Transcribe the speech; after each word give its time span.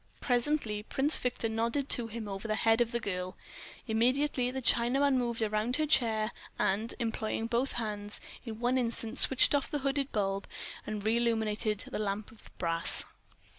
Presently 0.19 0.81
Prince 0.81 1.19
Victor 1.19 1.47
nodded 1.47 1.87
to 1.89 2.07
him 2.07 2.27
over 2.27 2.47
the 2.47 2.55
head 2.55 2.81
of 2.81 2.91
the 2.91 2.99
girl. 2.99 3.37
Immediately 3.85 4.49
the 4.49 4.59
Chinaman 4.59 5.13
moved 5.13 5.43
round 5.43 5.75
her 5.75 5.85
chair 5.85 6.31
and, 6.57 6.91
employing 6.97 7.45
both 7.45 7.73
hands, 7.73 8.19
in 8.43 8.59
one 8.59 8.79
instant 8.79 9.19
switched 9.19 9.53
off 9.53 9.69
the 9.69 9.77
hooded 9.85 10.11
bulb 10.11 10.47
and 10.87 11.03
reilluminated 11.03 11.85
the 11.91 11.99
lamp 11.99 12.31
of 12.31 12.49
brass. 12.57 13.05